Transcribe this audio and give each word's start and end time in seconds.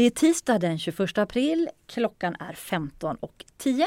Det 0.00 0.06
är 0.06 0.10
tisdag 0.10 0.58
den 0.58 0.78
21 0.78 1.18
april. 1.18 1.68
Klockan 1.86 2.36
är 2.40 2.52
15.10. 2.52 3.84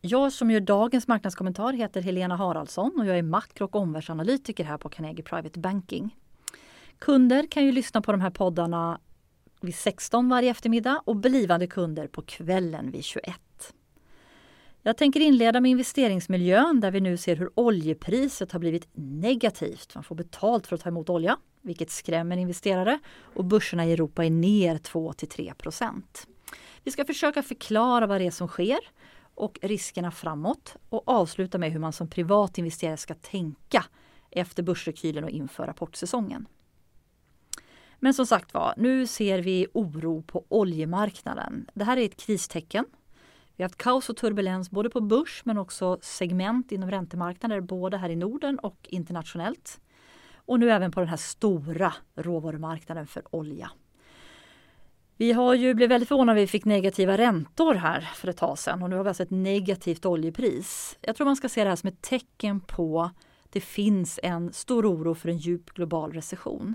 Jag 0.00 0.32
som 0.32 0.50
gör 0.50 0.60
dagens 0.60 1.08
marknadskommentar 1.08 1.72
heter 1.72 2.00
Helena 2.02 2.36
Haraldsson 2.36 2.92
och 2.98 3.06
jag 3.06 3.18
är 3.18 3.22
makro 3.22 3.64
och 3.64 3.76
omvärldsanalytiker 3.76 4.64
här 4.64 4.78
på 4.78 4.88
Carnegie 4.88 5.22
Private 5.22 5.60
Banking. 5.60 6.16
Kunder 6.98 7.46
kan 7.50 7.64
ju 7.64 7.72
lyssna 7.72 8.00
på 8.00 8.12
de 8.12 8.20
här 8.20 8.30
poddarna 8.30 9.00
vid 9.60 9.74
16 9.74 10.28
varje 10.28 10.50
eftermiddag 10.50 11.02
och 11.04 11.16
blivande 11.16 11.66
kunder 11.66 12.06
på 12.06 12.22
kvällen 12.22 12.90
vid 12.90 13.04
21. 13.04 13.34
Jag 14.82 14.96
tänker 14.96 15.20
inleda 15.20 15.60
med 15.60 15.70
investeringsmiljön 15.70 16.80
där 16.80 16.90
vi 16.90 17.00
nu 17.00 17.16
ser 17.16 17.36
hur 17.36 17.50
oljepriset 17.54 18.52
har 18.52 18.60
blivit 18.60 18.88
negativt. 18.92 19.94
Man 19.94 20.04
får 20.04 20.14
betalt 20.14 20.66
för 20.66 20.74
att 20.76 20.82
ta 20.82 20.88
emot 20.88 21.10
olja, 21.10 21.36
vilket 21.68 21.90
skrämmer 21.90 22.36
investerare 22.36 22.98
och 23.34 23.44
börserna 23.44 23.86
i 23.86 23.92
Europa 23.92 24.24
är 24.24 24.30
ner 24.30 24.78
2 24.78 25.12
3% 25.12 26.02
Vi 26.84 26.90
ska 26.90 27.04
försöka 27.04 27.42
förklara 27.42 28.06
vad 28.06 28.20
det 28.20 28.26
är 28.26 28.30
som 28.30 28.48
sker 28.48 28.78
och 29.34 29.58
riskerna 29.62 30.10
framåt 30.10 30.76
och 30.88 31.02
avsluta 31.08 31.58
med 31.58 31.72
hur 31.72 31.80
man 31.80 31.92
som 31.92 32.08
privat 32.08 32.58
investerare 32.58 32.96
ska 32.96 33.14
tänka 33.14 33.84
efter 34.30 34.62
börsrekylen 34.62 35.24
och 35.24 35.30
inför 35.30 35.66
rapportsäsongen. 35.66 36.46
Men 37.98 38.14
som 38.14 38.26
sagt 38.26 38.54
var, 38.54 38.74
nu 38.76 39.06
ser 39.06 39.38
vi 39.38 39.66
oro 39.74 40.22
på 40.22 40.44
oljemarknaden. 40.48 41.70
Det 41.74 41.84
här 41.84 41.96
är 41.96 42.04
ett 42.04 42.16
kristecken 42.16 42.84
vi 43.58 43.62
har 43.64 43.68
haft 43.68 43.82
kaos 43.82 44.08
och 44.08 44.16
turbulens 44.16 44.70
både 44.70 44.90
på 44.90 45.00
börs 45.00 45.42
men 45.44 45.58
också 45.58 45.98
segment 46.02 46.72
inom 46.72 46.90
räntemarknader 46.90 47.60
både 47.60 47.96
här 47.96 48.10
i 48.10 48.16
Norden 48.16 48.58
och 48.58 48.78
internationellt. 48.82 49.80
Och 50.48 50.60
nu 50.60 50.70
även 50.70 50.90
på 50.90 51.00
den 51.00 51.08
här 51.08 51.16
stora 51.16 51.94
råvarumarknaden 52.14 53.06
för 53.06 53.22
olja. 53.34 53.70
Vi 55.16 55.32
har 55.32 55.54
ju 55.54 55.74
blivit 55.74 55.90
väldigt 55.90 56.08
förvånade 56.08 56.34
när 56.34 56.40
vi 56.40 56.46
fick 56.46 56.64
negativa 56.64 57.18
räntor 57.18 57.74
här 57.74 58.00
för 58.00 58.28
ett 58.28 58.36
tag 58.36 58.58
sedan 58.58 58.82
och 58.82 58.90
nu 58.90 58.96
har 58.96 59.04
vi 59.04 59.08
alltså 59.08 59.22
ett 59.22 59.30
negativt 59.30 60.06
oljepris. 60.06 60.98
Jag 61.00 61.16
tror 61.16 61.24
man 61.24 61.36
ska 61.36 61.48
se 61.48 61.64
det 61.64 61.68
här 61.68 61.76
som 61.76 61.88
ett 61.88 62.02
tecken 62.02 62.60
på 62.60 63.02
att 63.02 63.12
det 63.52 63.60
finns 63.60 64.20
en 64.22 64.52
stor 64.52 64.86
oro 64.86 65.14
för 65.14 65.28
en 65.28 65.38
djup 65.38 65.70
global 65.70 66.12
recession. 66.12 66.74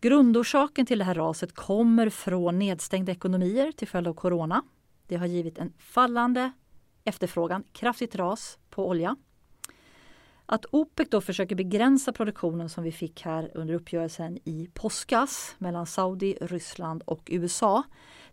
Grundorsaken 0.00 0.86
till 0.86 0.98
det 0.98 1.04
här 1.04 1.14
raset 1.14 1.54
kommer 1.54 2.08
från 2.10 2.58
nedstängda 2.58 3.12
ekonomier 3.12 3.72
till 3.72 3.88
följd 3.88 4.08
av 4.08 4.14
corona 4.14 4.62
det 5.06 5.16
har 5.16 5.26
givit 5.26 5.58
en 5.58 5.72
fallande 5.78 6.52
efterfrågan, 7.04 7.64
kraftigt 7.72 8.16
ras 8.16 8.58
på 8.70 8.88
olja. 8.88 9.16
Att 10.52 10.66
OPEC 10.70 11.08
då 11.10 11.20
försöker 11.20 11.56
begränsa 11.56 12.12
produktionen 12.12 12.68
som 12.68 12.84
vi 12.84 12.92
fick 12.92 13.22
här 13.22 13.50
under 13.54 13.74
uppgörelsen 13.74 14.38
i 14.44 14.68
påskas 14.74 15.54
mellan 15.58 15.86
Saudi, 15.86 16.38
Ryssland 16.40 17.02
och 17.04 17.28
USA. 17.32 17.82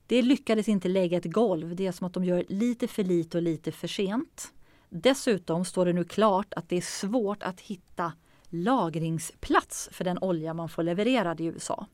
Det 0.08 0.22
lyckades 0.22 0.68
inte 0.68 0.88
lägga 0.88 1.18
ett 1.18 1.34
golv. 1.34 1.76
Det 1.76 1.88
är 1.88 1.92
som 1.92 2.08
att 2.08 2.14
de 2.14 2.24
gör 2.24 2.46
lite 2.50 2.88
för 2.88 3.04
lite 3.04 3.38
och 3.38 3.42
lite 3.42 3.72
för 3.72 3.88
sent. 3.88 4.54
Dessutom 4.90 5.66
står 5.66 5.86
det 5.86 5.94
nu 5.94 6.04
klart 6.04 6.54
att 6.54 6.70
det 6.70 6.78
är 6.78 6.82
svårt 6.82 7.44
att 7.44 7.60
hitta 7.62 8.14
lagringsplats 8.50 9.90
för 9.92 10.04
den 10.04 10.20
olja 10.22 10.54
man 10.54 10.70
får 10.70 10.84
levererad 10.84 11.42
i 11.42 11.46
USA. 11.46 11.86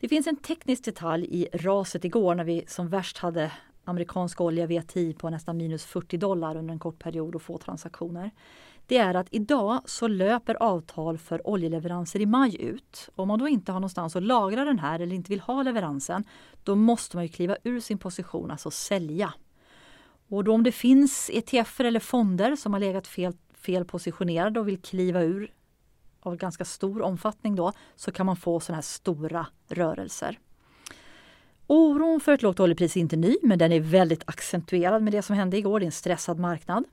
Det 0.00 0.08
finns 0.08 0.26
en 0.26 0.36
teknisk 0.36 0.84
detalj 0.84 1.26
i 1.30 1.48
raset 1.52 2.04
igår 2.04 2.34
när 2.34 2.44
vi 2.44 2.64
som 2.66 2.88
värst 2.88 3.18
hade 3.18 3.52
amerikansk 3.84 4.40
olja 4.40 4.66
VTI 4.66 5.14
på 5.14 5.30
nästan 5.30 5.56
minus 5.56 5.84
40 5.84 6.16
dollar 6.16 6.56
under 6.56 6.72
en 6.72 6.78
kort 6.78 6.98
period 6.98 7.34
och 7.34 7.42
få 7.42 7.58
transaktioner. 7.58 8.30
Det 8.92 8.98
är 8.98 9.14
att 9.14 9.26
idag 9.30 9.82
så 9.84 10.08
löper 10.08 10.62
avtal 10.62 11.18
för 11.18 11.48
oljeleveranser 11.48 12.20
i 12.20 12.26
maj 12.26 12.62
ut. 12.62 13.10
Om 13.14 13.28
man 13.28 13.38
då 13.38 13.48
inte 13.48 13.72
har 13.72 13.80
någonstans 13.80 14.16
att 14.16 14.22
lagra 14.22 14.64
den 14.64 14.78
här 14.78 15.00
eller 15.00 15.16
inte 15.16 15.28
vill 15.28 15.40
ha 15.40 15.62
leveransen 15.62 16.24
då 16.62 16.74
måste 16.74 17.16
man 17.16 17.24
ju 17.24 17.28
kliva 17.28 17.56
ur 17.64 17.80
sin 17.80 17.98
position, 17.98 18.50
alltså 18.50 18.70
sälja. 18.70 19.34
Och 20.28 20.44
då 20.44 20.54
om 20.54 20.62
det 20.62 20.72
finns 20.72 21.30
ETFer 21.32 21.84
eller 21.84 22.00
fonder 22.00 22.56
som 22.56 22.72
har 22.72 22.80
legat 22.80 23.06
fel, 23.06 23.36
fel 23.54 23.84
positionerade 23.84 24.60
och 24.60 24.68
vill 24.68 24.78
kliva 24.78 25.22
ur 25.22 25.52
av 26.20 26.36
ganska 26.36 26.64
stor 26.64 27.02
omfattning 27.02 27.54
då 27.54 27.72
så 27.96 28.12
kan 28.12 28.26
man 28.26 28.36
få 28.36 28.60
sådana 28.60 28.76
här 28.76 28.82
stora 28.82 29.46
rörelser. 29.68 30.38
Oron 31.66 32.20
för 32.20 32.32
ett 32.32 32.42
lågt 32.42 32.60
oljepris 32.60 32.96
är 32.96 33.00
inte 33.00 33.16
ny 33.16 33.36
men 33.42 33.58
den 33.58 33.72
är 33.72 33.80
väldigt 33.80 34.22
accentuerad 34.26 35.02
med 35.02 35.12
det 35.12 35.22
som 35.22 35.36
hände 35.36 35.56
igår. 35.56 35.80
Det 35.80 35.84
är 35.84 35.86
en 35.86 35.92
stressad 35.92 36.38
marknad. 36.38 36.84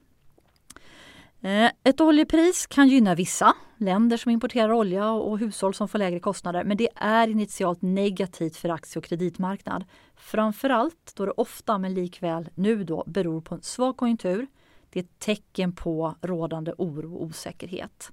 Eh, 1.42 1.72
ett 1.84 2.02
oljepris 2.02 2.68
kan 2.68 2.88
gynna 2.88 3.16
vissa 3.16 3.54
länder 3.78 4.18
som 4.18 4.32
importerar 4.32 4.74
olja 4.74 5.12
och 5.12 5.40
hushåll 5.40 5.74
som 5.74 5.88
får 5.88 6.00
lägre 6.00 6.20
kostnader 6.20 6.64
men 6.64 6.78
det 6.78 6.90
är 6.96 7.28
initialt 7.28 7.82
negativt 7.82 8.56
för 8.56 8.70
aktie 8.70 9.00
och 9.00 9.06
kreditmarknad. 9.06 9.86
Framförallt 10.16 11.14
då 11.16 11.26
det 11.26 11.32
ofta 11.32 11.78
men 11.78 11.94
likväl 11.94 12.50
nu 12.56 12.84
då 12.84 13.04
beror 13.08 13.42
på 13.42 13.56
en 13.56 13.62
svag 13.62 13.98
konjunktur. 13.98 14.48
Det 14.90 15.00
är 15.00 15.04
ett 15.04 15.20
tecken 15.20 15.72
på 15.72 16.16
rådande 16.22 16.74
oro 16.78 17.16
och 17.16 17.24
osäkerhet. 17.24 18.12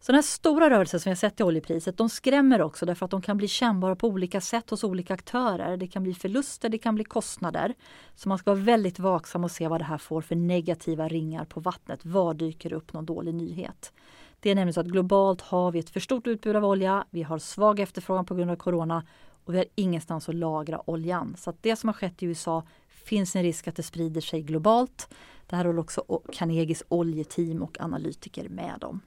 Sådana 0.00 0.16
här 0.16 0.22
stora 0.22 0.70
rörelser 0.70 0.98
som 0.98 1.10
vi 1.10 1.10
har 1.10 1.16
sett 1.16 1.40
i 1.40 1.42
oljepriset 1.42 1.96
de 1.96 2.08
skrämmer 2.08 2.62
också 2.62 2.86
därför 2.86 3.04
att 3.04 3.10
de 3.10 3.22
kan 3.22 3.36
bli 3.36 3.48
kännbara 3.48 3.96
på 3.96 4.08
olika 4.08 4.40
sätt 4.40 4.70
hos 4.70 4.84
olika 4.84 5.14
aktörer. 5.14 5.76
Det 5.76 5.86
kan 5.86 6.02
bli 6.02 6.14
förluster, 6.14 6.68
det 6.68 6.78
kan 6.78 6.94
bli 6.94 7.04
kostnader. 7.04 7.74
Så 8.14 8.28
man 8.28 8.38
ska 8.38 8.50
vara 8.50 8.62
väldigt 8.62 8.98
vaksam 8.98 9.44
och 9.44 9.50
se 9.50 9.68
vad 9.68 9.80
det 9.80 9.84
här 9.84 9.98
får 9.98 10.20
för 10.20 10.34
negativa 10.34 11.08
ringar 11.08 11.44
på 11.44 11.60
vattnet. 11.60 12.04
Var 12.04 12.34
dyker 12.34 12.72
upp 12.72 12.92
någon 12.92 13.06
dålig 13.06 13.34
nyhet? 13.34 13.92
Det 14.40 14.50
är 14.50 14.54
nämligen 14.54 14.74
så 14.74 14.80
att 14.80 14.86
globalt 14.86 15.40
har 15.40 15.72
vi 15.72 15.78
ett 15.78 15.90
för 15.90 16.00
stort 16.00 16.26
utbud 16.26 16.56
av 16.56 16.64
olja. 16.64 17.04
Vi 17.10 17.22
har 17.22 17.38
svag 17.38 17.80
efterfrågan 17.80 18.26
på 18.26 18.34
grund 18.34 18.50
av 18.50 18.56
corona 18.56 19.06
och 19.44 19.54
vi 19.54 19.58
har 19.58 19.66
ingenstans 19.74 20.28
att 20.28 20.34
lagra 20.34 20.90
oljan. 20.90 21.36
Så 21.38 21.50
att 21.50 21.62
det 21.62 21.76
som 21.76 21.88
har 21.88 21.94
skett 21.94 22.22
i 22.22 22.26
USA 22.26 22.62
finns 22.88 23.36
en 23.36 23.42
risk 23.42 23.68
att 23.68 23.76
det 23.76 23.82
sprider 23.82 24.20
sig 24.20 24.42
globalt. 24.42 25.08
Det 25.46 25.56
här 25.56 25.64
håller 25.64 25.80
också 25.80 26.20
Carnegies 26.32 26.82
oljeteam 26.88 27.62
och 27.62 27.80
analytiker 27.80 28.48
med 28.48 28.84
om. 28.84 29.00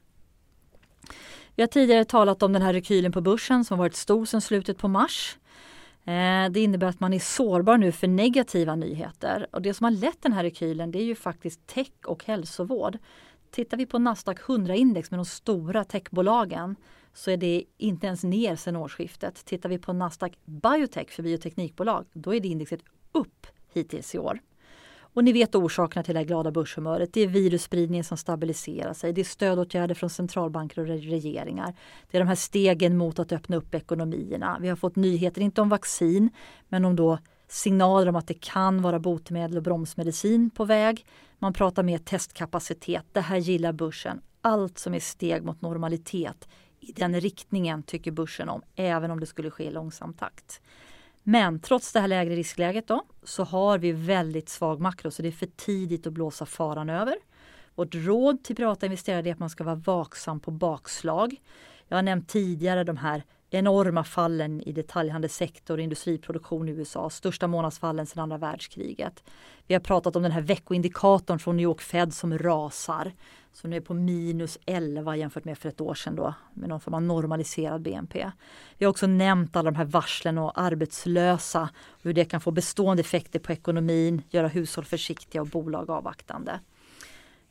Vi 1.55 1.63
har 1.63 1.67
tidigare 1.67 2.05
talat 2.05 2.43
om 2.43 2.53
den 2.53 2.61
här 2.61 2.73
rekylen 2.73 3.11
på 3.11 3.21
börsen 3.21 3.65
som 3.65 3.77
varit 3.77 3.95
stor 3.95 4.25
sedan 4.25 4.41
slutet 4.41 4.77
på 4.77 4.87
mars. 4.87 5.37
Eh, 6.05 6.51
det 6.51 6.59
innebär 6.59 6.87
att 6.87 6.99
man 6.99 7.13
är 7.13 7.19
sårbar 7.19 7.77
nu 7.77 7.91
för 7.91 8.07
negativa 8.07 8.75
nyheter. 8.75 9.47
Och 9.51 9.61
det 9.61 9.73
som 9.73 9.83
har 9.83 9.91
lett 9.91 10.21
den 10.21 10.33
här 10.33 10.43
rekylen 10.43 10.91
det 10.91 10.99
är 10.99 11.03
ju 11.03 11.15
faktiskt 11.15 11.67
tech 11.67 11.91
och 12.05 12.25
hälsovård. 12.25 12.97
Tittar 13.51 13.77
vi 13.77 13.85
på 13.85 13.99
Nasdaq 13.99 14.39
100-index 14.39 15.07
med 15.11 15.19
de 15.19 15.25
stora 15.25 15.83
techbolagen 15.83 16.75
så 17.13 17.31
är 17.31 17.37
det 17.37 17.63
inte 17.77 18.07
ens 18.07 18.23
ner 18.23 18.55
sedan 18.55 18.75
årsskiftet. 18.75 19.45
Tittar 19.45 19.69
vi 19.69 19.77
på 19.77 19.93
Nasdaq 19.93 20.33
Biotech 20.45 21.09
för 21.09 21.23
bioteknikbolag 21.23 22.05
då 22.13 22.35
är 22.35 22.39
det 22.39 22.47
indexet 22.47 22.81
upp 23.11 23.47
hittills 23.73 24.15
i 24.15 24.19
år. 24.19 24.39
Och 25.13 25.23
ni 25.23 25.31
vet 25.31 25.55
orsakerna 25.55 26.03
till 26.03 26.13
det 26.13 26.19
här 26.19 26.27
glada 26.27 26.51
börshumöret. 26.51 27.13
Det 27.13 27.21
är 27.21 27.27
virusspridningen 27.27 28.03
som 28.03 28.17
stabiliserar 28.17 28.93
sig. 28.93 29.13
Det 29.13 29.21
är 29.21 29.25
stödåtgärder 29.25 29.95
från 29.95 30.09
centralbanker 30.09 30.81
och 30.81 30.87
regeringar. 30.87 31.73
Det 32.11 32.17
är 32.17 32.21
de 32.21 32.27
här 32.27 32.35
stegen 32.35 32.97
mot 32.97 33.19
att 33.19 33.31
öppna 33.31 33.57
upp 33.57 33.75
ekonomierna. 33.75 34.57
Vi 34.61 34.69
har 34.69 34.75
fått 34.75 34.95
nyheter, 34.95 35.41
inte 35.41 35.61
om 35.61 35.69
vaccin, 35.69 36.29
men 36.67 36.85
om 36.85 36.95
då 36.95 37.19
signaler 37.47 38.09
om 38.09 38.15
att 38.15 38.27
det 38.27 38.41
kan 38.41 38.81
vara 38.81 38.99
botemedel 38.99 39.57
och 39.57 39.63
bromsmedicin 39.63 40.49
på 40.49 40.65
väg. 40.65 41.05
Man 41.39 41.53
pratar 41.53 41.83
mer 41.83 41.97
testkapacitet. 41.97 43.05
Det 43.11 43.21
här 43.21 43.37
gillar 43.37 43.71
börsen. 43.73 44.21
Allt 44.41 44.77
som 44.79 44.93
är 44.93 44.99
steg 44.99 45.43
mot 45.43 45.61
normalitet 45.61 46.47
i 46.79 46.91
den 46.91 47.21
riktningen 47.21 47.83
tycker 47.83 48.11
börsen 48.11 48.49
om, 48.49 48.61
även 48.75 49.11
om 49.11 49.19
det 49.19 49.25
skulle 49.25 49.51
ske 49.51 49.63
i 49.63 49.71
långsam 49.71 50.13
takt. 50.13 50.61
Men 51.29 51.59
trots 51.59 51.91
det 51.91 51.99
här 51.99 52.07
lägre 52.07 52.35
riskläget 52.35 52.87
då 52.87 53.03
så 53.23 53.43
har 53.43 53.77
vi 53.77 53.91
väldigt 53.91 54.49
svag 54.49 54.79
makro 54.79 55.11
så 55.11 55.21
det 55.21 55.27
är 55.27 55.31
för 55.31 55.45
tidigt 55.45 56.07
att 56.07 56.13
blåsa 56.13 56.45
faran 56.45 56.89
över. 56.89 57.15
Vårt 57.75 57.95
råd 57.95 58.43
till 58.43 58.55
privata 58.55 58.85
investerare 58.85 59.29
är 59.29 59.33
att 59.33 59.39
man 59.39 59.49
ska 59.49 59.63
vara 59.63 59.75
vaksam 59.75 60.39
på 60.39 60.51
bakslag. 60.51 61.35
Jag 61.87 61.97
har 61.97 62.01
nämnt 62.01 62.27
tidigare 62.27 62.83
de 62.83 62.97
här 62.97 63.23
enorma 63.49 64.03
fallen 64.03 64.61
i 64.61 64.71
detaljhandelssektor 64.71 65.77
och 65.77 65.83
industriproduktion 65.83 66.69
i 66.69 66.71
USA, 66.71 67.09
största 67.09 67.47
månadsfallen 67.47 68.05
sedan 68.05 68.23
andra 68.23 68.37
världskriget. 68.37 69.23
Vi 69.67 69.75
har 69.75 69.81
pratat 69.81 70.15
om 70.15 70.23
den 70.23 70.31
här 70.31 70.41
veckoindikatorn 70.41 71.39
från 71.39 71.57
New 71.57 71.63
York 71.63 71.81
Fed 71.81 72.13
som 72.13 72.37
rasar, 72.37 73.11
som 73.53 73.69
nu 73.69 73.75
är 73.75 73.81
på 73.81 73.93
minus 73.93 74.57
11 74.65 75.15
jämfört 75.15 75.45
med 75.45 75.57
för 75.57 75.69
ett 75.69 75.81
år 75.81 75.93
sedan 75.93 76.15
då, 76.15 76.33
med 76.53 76.69
någon 76.69 76.79
form 76.79 76.93
av 76.93 77.01
normaliserad 77.01 77.81
BNP. 77.81 78.31
Vi 78.77 78.85
har 78.85 78.89
också 78.89 79.07
nämnt 79.07 79.55
alla 79.55 79.71
de 79.71 79.77
här 79.77 79.85
varslen 79.85 80.37
och 80.37 80.61
arbetslösa 80.61 81.69
och 81.87 82.03
hur 82.03 82.13
det 82.13 82.25
kan 82.25 82.41
få 82.41 82.51
bestående 82.51 83.01
effekter 83.01 83.39
på 83.39 83.51
ekonomin, 83.51 84.21
göra 84.29 84.47
hushåll 84.47 84.85
försiktiga 84.85 85.41
och 85.41 85.47
bolag 85.47 85.89
avvaktande. 85.89 86.59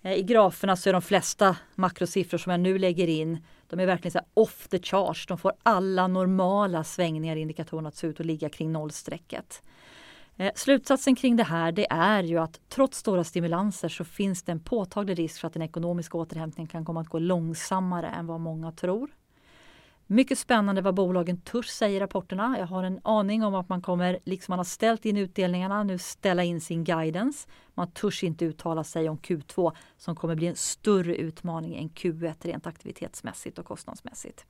Eh, 0.03 0.13
I 0.13 0.23
graferna 0.23 0.77
så 0.77 0.89
är 0.89 0.93
de 0.93 1.03
flesta 1.03 1.57
makrosiffror 1.75 2.39
som 2.39 2.51
jag 2.51 2.61
nu 2.61 2.79
lägger 2.79 3.09
in, 3.09 3.39
de 3.69 3.81
är 3.81 3.87
verkligen 3.87 4.13
så 4.13 4.21
off 4.35 4.69
the 4.69 4.79
charge. 4.79 5.25
De 5.29 5.39
får 5.39 5.53
alla 5.63 6.09
normala 6.09 6.85
svängningar 6.85 7.37
i 7.37 7.41
indikatorerna 7.41 7.89
att 7.89 7.97
se 7.97 8.07
ut 8.07 8.21
att 8.21 8.27
ligga 8.27 8.49
kring 8.49 8.73
nollstrecket. 8.73 9.63
Eh, 10.37 10.53
slutsatsen 10.55 11.17
kring 11.17 11.37
det 11.37 11.45
här 11.45 11.73
det 11.73 11.87
är 11.91 12.23
ju 12.23 12.39
att 12.39 12.61
trots 12.69 12.99
stora 12.99 13.25
stimulanser 13.25 13.89
så 13.89 14.05
finns 14.05 14.43
det 14.43 14.53
en 14.53 14.61
påtaglig 14.61 15.19
risk 15.19 15.41
för 15.41 15.47
att 15.47 15.55
den 15.55 15.63
ekonomiska 15.63 16.19
återhämtningen 16.19 16.69
kan 16.69 16.85
komma 16.85 17.01
att 17.01 17.09
gå 17.09 17.19
långsammare 17.19 18.09
än 18.09 18.27
vad 18.27 18.41
många 18.41 18.73
tror. 18.73 19.11
Mycket 20.11 20.39
spännande 20.39 20.83
vad 20.83 20.95
bolagen 20.95 21.41
törs 21.41 21.67
säga 21.67 21.97
i 21.97 22.01
rapporterna. 22.01 22.57
Jag 22.59 22.67
har 22.67 22.83
en 22.83 23.01
aning 23.05 23.45
om 23.45 23.55
att 23.55 23.69
man 23.69 23.83
kommer, 23.83 24.19
liksom 24.25 24.53
man 24.53 24.59
har 24.59 24.65
ställt 24.65 25.05
in 25.05 25.17
utdelningarna, 25.17 25.83
nu 25.83 25.99
ställa 25.99 26.45
in 26.45 26.61
sin 26.61 26.85
guidance. 26.85 27.49
Man 27.75 27.91
törs 27.91 28.25
inte 28.25 28.45
uttala 28.45 28.85
sig 28.85 29.09
om 29.09 29.19
Q2 29.19 29.73
som 29.97 30.17
kommer 30.17 30.35
bli 30.35 30.47
en 30.47 30.57
större 30.57 31.17
utmaning 31.17 31.77
än 31.77 31.91
Q1 31.91 32.35
rent 32.41 32.67
aktivitetsmässigt 32.67 33.59
och 33.59 33.65
kostnadsmässigt. 33.65 34.47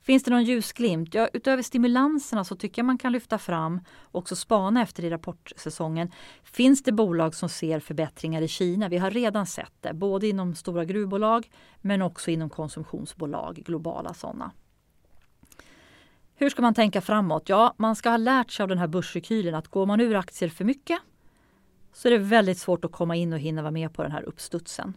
Finns 0.00 0.22
det 0.22 0.30
någon 0.30 0.44
ljusglimt? 0.44 1.14
Ja, 1.14 1.28
utöver 1.32 1.62
stimulanserna 1.62 2.44
så 2.44 2.56
tycker 2.56 2.82
jag 2.82 2.86
man 2.86 2.98
kan 2.98 3.12
lyfta 3.12 3.38
fram 3.38 3.80
och 4.02 4.18
också 4.18 4.36
spana 4.36 4.82
efter 4.82 5.04
i 5.04 5.10
rapportsäsongen. 5.10 6.10
Finns 6.42 6.82
det 6.82 6.92
bolag 6.92 7.34
som 7.34 7.48
ser 7.48 7.80
förbättringar 7.80 8.42
i 8.42 8.48
Kina? 8.48 8.88
Vi 8.88 8.98
har 8.98 9.10
redan 9.10 9.46
sett 9.46 9.74
det, 9.80 9.94
både 9.94 10.28
inom 10.28 10.54
stora 10.54 10.84
gruvbolag 10.84 11.50
men 11.80 12.02
också 12.02 12.30
inom 12.30 12.50
konsumtionsbolag, 12.50 13.56
globala 13.56 14.14
sådana. 14.14 14.52
Hur 16.40 16.50
ska 16.50 16.62
man 16.62 16.74
tänka 16.74 17.00
framåt? 17.00 17.48
Ja, 17.48 17.74
man 17.76 17.96
ska 17.96 18.10
ha 18.10 18.16
lärt 18.16 18.50
sig 18.50 18.62
av 18.62 18.68
den 18.68 18.78
här 18.78 18.86
börsrekylen 18.86 19.54
att 19.54 19.68
går 19.68 19.86
man 19.86 20.00
ur 20.00 20.14
aktier 20.14 20.48
för 20.48 20.64
mycket 20.64 20.98
så 21.92 22.08
är 22.08 22.12
det 22.12 22.18
väldigt 22.18 22.58
svårt 22.58 22.84
att 22.84 22.92
komma 22.92 23.16
in 23.16 23.32
och 23.32 23.38
hinna 23.38 23.62
vara 23.62 23.70
med 23.70 23.92
på 23.92 24.02
den 24.02 24.12
här 24.12 24.22
uppstudsen. 24.22 24.94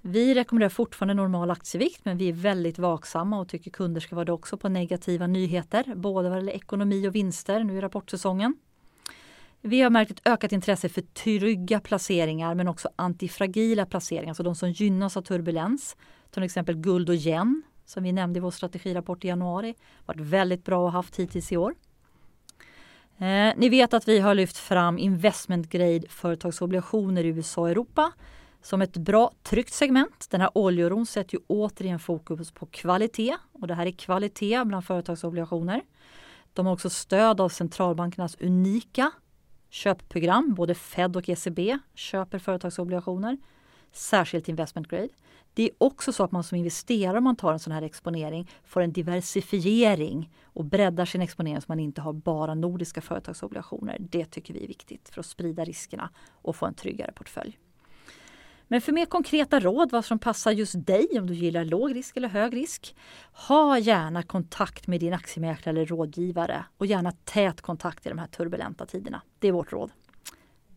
Vi 0.00 0.34
rekommenderar 0.34 0.70
fortfarande 0.70 1.14
normal 1.14 1.50
aktievikt 1.50 2.04
men 2.04 2.18
vi 2.18 2.28
är 2.28 2.32
väldigt 2.32 2.78
vaksamma 2.78 3.40
och 3.40 3.48
tycker 3.48 3.70
kunder 3.70 4.00
ska 4.00 4.14
vara 4.16 4.24
det 4.24 4.32
också 4.32 4.56
på 4.56 4.68
negativa 4.68 5.26
nyheter, 5.26 5.94
både 5.96 6.28
vad 6.28 6.38
gäller 6.38 6.52
ekonomi 6.52 7.08
och 7.08 7.14
vinster 7.14 7.64
nu 7.64 7.76
i 7.76 7.80
rapportsäsongen. 7.80 8.56
Vi 9.60 9.80
har 9.80 9.90
märkt 9.90 10.10
ett 10.10 10.26
ökat 10.26 10.52
intresse 10.52 10.88
för 10.88 11.00
trygga 11.00 11.80
placeringar 11.80 12.54
men 12.54 12.68
också 12.68 12.88
antifragila 12.96 13.86
placeringar, 13.86 14.30
alltså 14.30 14.42
de 14.42 14.54
som 14.54 14.70
gynnas 14.70 15.16
av 15.16 15.22
turbulens. 15.22 15.96
Till 16.30 16.42
exempel 16.42 16.76
guld 16.76 17.08
och 17.08 17.14
yen 17.14 17.62
som 17.90 18.02
vi 18.02 18.12
nämnde 18.12 18.36
i 18.36 18.40
vår 18.40 18.50
strategirapport 18.50 19.24
i 19.24 19.28
januari. 19.28 19.74
varit 20.06 20.20
väldigt 20.20 20.64
bra 20.64 20.86
att 20.86 20.92
ha 20.92 20.98
haft 20.98 21.16
hittills 21.16 21.52
i 21.52 21.56
år. 21.56 21.74
Eh, 23.18 23.52
ni 23.56 23.68
vet 23.68 23.94
att 23.94 24.08
vi 24.08 24.18
har 24.18 24.34
lyft 24.34 24.56
fram 24.56 24.98
investment 24.98 25.68
grade 25.68 26.08
företagsobligationer 26.08 27.24
i 27.24 27.28
USA 27.28 27.60
och 27.60 27.70
Europa 27.70 28.12
som 28.62 28.82
ett 28.82 28.96
bra 28.96 29.32
tryggt 29.42 29.72
segment. 29.72 30.26
Den 30.30 30.40
här 30.40 30.50
oljeoron 30.54 31.06
sätter 31.06 31.34
ju 31.34 31.40
återigen 31.46 31.98
fokus 31.98 32.52
på 32.52 32.66
kvalitet 32.66 33.36
och 33.52 33.66
det 33.66 33.74
här 33.74 33.86
är 33.86 33.90
kvalitet 33.90 34.64
bland 34.64 34.84
företagsobligationer. 34.84 35.82
De 36.52 36.66
har 36.66 36.72
också 36.72 36.90
stöd 36.90 37.40
av 37.40 37.48
centralbankernas 37.48 38.36
unika 38.40 39.10
köpprogram. 39.70 40.54
Både 40.54 40.74
Fed 40.74 41.16
och 41.16 41.28
ECB 41.28 41.78
köper 41.94 42.38
företagsobligationer, 42.38 43.38
särskilt 43.92 44.48
investment 44.48 44.88
grade. 44.88 45.08
Det 45.54 45.62
är 45.62 45.70
också 45.78 46.12
så 46.12 46.24
att 46.24 46.32
man 46.32 46.44
som 46.44 46.58
investerare 46.58 47.18
om 47.18 47.24
man 47.24 47.36
tar 47.36 47.52
en 47.52 47.58
sån 47.58 47.72
här 47.72 47.82
exponering 47.82 48.50
får 48.64 48.80
en 48.80 48.92
diversifiering 48.92 50.30
och 50.44 50.64
breddar 50.64 51.04
sin 51.04 51.22
exponering 51.22 51.60
så 51.60 51.64
man 51.68 51.80
inte 51.80 52.00
har 52.00 52.12
bara 52.12 52.54
nordiska 52.54 53.00
företagsobligationer. 53.00 53.96
Det 54.00 54.24
tycker 54.24 54.54
vi 54.54 54.64
är 54.64 54.68
viktigt 54.68 55.08
för 55.08 55.20
att 55.20 55.26
sprida 55.26 55.64
riskerna 55.64 56.10
och 56.30 56.56
få 56.56 56.66
en 56.66 56.74
tryggare 56.74 57.12
portfölj. 57.12 57.58
Men 58.68 58.80
för 58.80 58.92
mer 58.92 59.06
konkreta 59.06 59.60
råd 59.60 59.92
vad 59.92 60.04
som 60.04 60.18
passar 60.18 60.50
just 60.50 60.86
dig 60.86 61.08
om 61.18 61.26
du 61.26 61.34
gillar 61.34 61.64
låg 61.64 61.94
risk 61.94 62.16
eller 62.16 62.28
hög 62.28 62.56
risk. 62.56 62.96
Ha 63.32 63.78
gärna 63.78 64.22
kontakt 64.22 64.86
med 64.86 65.00
din 65.00 65.12
aktiemäklare 65.12 65.76
eller 65.76 65.86
rådgivare 65.86 66.64
och 66.78 66.86
gärna 66.86 67.12
tät 67.24 67.60
kontakt 67.60 68.06
i 68.06 68.08
de 68.08 68.18
här 68.18 68.26
turbulenta 68.26 68.86
tiderna. 68.86 69.22
Det 69.38 69.48
är 69.48 69.52
vårt 69.52 69.72
råd. 69.72 69.90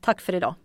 Tack 0.01 0.21
för 0.21 0.35
idag! 0.35 0.55